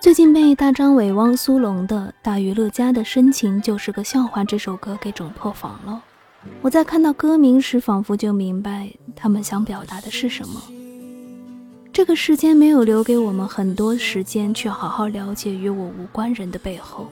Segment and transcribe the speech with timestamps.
[0.00, 6.02] 最近被大张伟、汪苏泷的《大娱乐家的深情就是个笑话》这首歌给整破防了。
[6.62, 10.62] 我在看到歌名时，仿佛就明白他们想表达的是什么。
[11.92, 17.08] 这个世间没有留给我们很多时间去好好了解与我无关人的背后，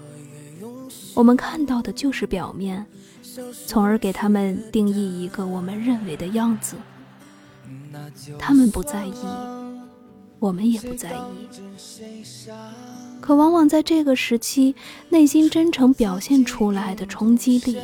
[1.12, 2.86] 我们看到的就是表面，
[3.66, 6.76] 从而给他们定义一个我们认为的样子。
[8.38, 9.65] 他们不在意。
[10.38, 11.48] 我们也不在意，
[13.20, 14.74] 可往往在这个时期，
[15.08, 17.78] 内心真诚表现出来的冲击力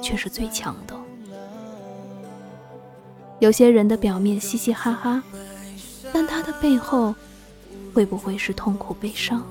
[0.00, 0.94] 却是最强的。
[3.40, 5.22] 有些人的表面嘻嘻哈哈，
[6.12, 7.14] 但他的背后
[7.92, 9.42] 会不会是痛苦悲伤？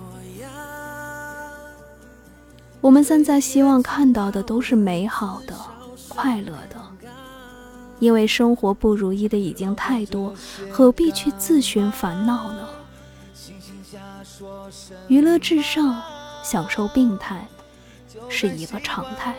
[2.79, 5.53] 我们现在希望看到的都是美好的、
[6.07, 6.84] 快乐的。
[7.99, 10.33] 因为生活不如意的已经太多，
[10.69, 12.67] 何必去自寻烦恼呢？
[15.07, 16.01] 娱乐至上，
[16.43, 17.47] 享受病态，
[18.27, 19.35] 是一个常态。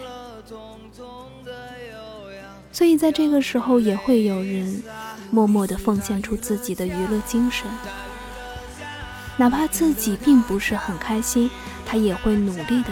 [2.72, 4.83] 所以在这个时候，也会有人
[5.31, 7.70] 默默地奉献出自己的娱乐精神，
[9.36, 11.50] 哪怕自己并不是很开心，
[11.84, 12.91] 他也会努力的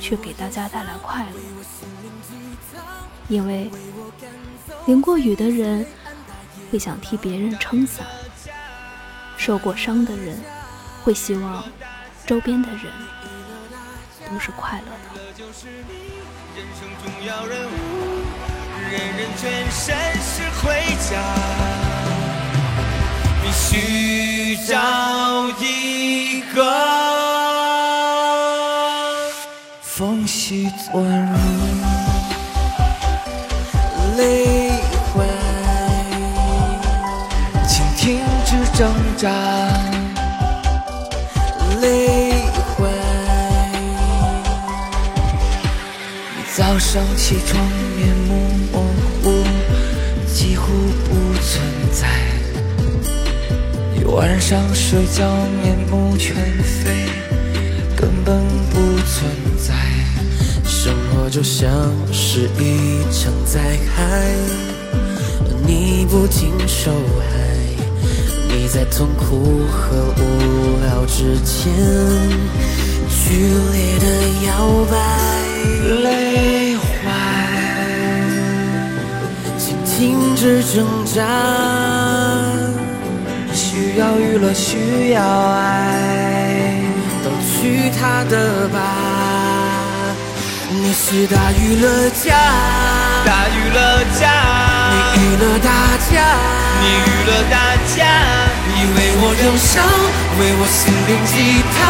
[0.00, 1.40] 去给大家带来快乐，
[3.28, 3.70] 因为。
[4.86, 5.86] 淋过雨的人
[6.70, 8.04] 会想替别人撑伞，
[9.36, 10.36] 受过伤的人
[11.04, 11.62] 会希望
[12.26, 12.92] 周边的人
[14.28, 15.22] 都是快乐的。
[23.42, 26.62] 必须找一个
[29.80, 31.38] 缝隙钻入。
[34.16, 34.61] 泪
[38.74, 39.28] 挣扎。
[41.80, 42.32] 泪
[42.76, 42.88] 会，
[46.56, 47.60] 早上起床
[47.96, 48.34] 面目
[48.72, 48.84] 模
[49.22, 49.44] 糊，
[50.32, 50.66] 几乎
[51.08, 51.10] 不
[51.40, 52.08] 存在。
[54.06, 55.24] 晚上睡觉
[55.62, 57.08] 面目全非，
[57.96, 58.38] 根本
[58.70, 59.74] 不存在。
[60.64, 61.70] 生活就像
[62.12, 63.60] 是一场灾
[63.94, 64.34] 害，
[65.66, 67.51] 你不停受害，
[68.72, 71.70] 在痛苦和无聊之间
[73.10, 73.36] 剧
[73.70, 74.06] 烈的
[74.46, 74.50] 摇
[74.90, 74.96] 摆。
[76.02, 76.82] 累坏，
[79.58, 81.20] 请停止挣扎。
[83.52, 86.80] 需要娱乐，需要爱，
[87.22, 88.80] 都去他的吧。
[90.70, 92.38] 你是大娱乐家，
[93.26, 94.41] 大娱乐家，
[96.12, 96.16] 家，
[96.80, 97.56] 你娱乐大
[97.96, 98.00] 家，
[98.68, 99.82] 你为我疗伤，
[100.38, 101.80] 为我心灵鸡汤，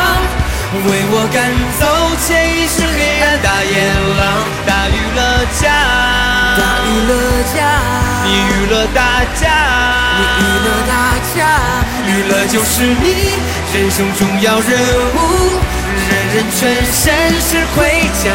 [0.87, 1.83] 为我赶走
[2.23, 3.73] 潜意识黑暗大野
[4.19, 4.21] 狼。
[4.65, 5.21] 大娱乐
[5.61, 5.63] 家，
[6.57, 7.11] 大娱乐
[7.53, 7.59] 家，
[8.25, 8.99] 你娱乐大
[9.35, 9.43] 家，
[10.19, 10.93] 你娱乐大
[11.35, 11.37] 家，
[12.07, 13.07] 娱乐就是你
[13.75, 14.71] 人生重要任
[15.17, 15.19] 务。
[15.93, 18.31] 人人全身是盔甲，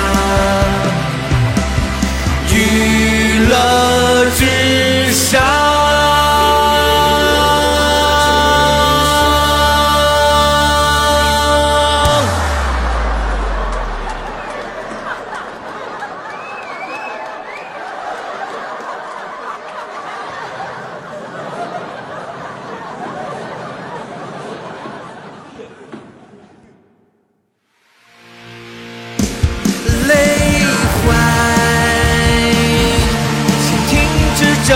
[34.68, 34.74] 家，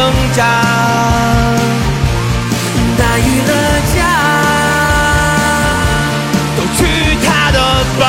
[2.98, 3.52] 大娱乐
[3.94, 4.00] 家，
[6.56, 6.80] 都去
[7.26, 7.60] 他的
[8.00, 8.02] 吧！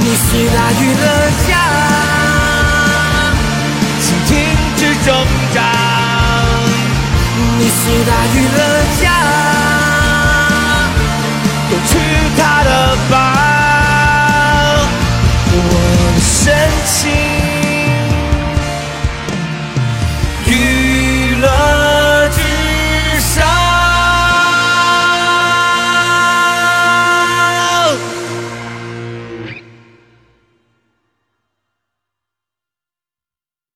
[0.00, 1.06] 你是大娱乐
[1.46, 1.50] 家，
[4.00, 4.34] 请停
[4.76, 5.06] 止挣
[5.54, 5.56] 扎。
[7.56, 8.58] 你是大娱乐
[9.00, 9.57] 家。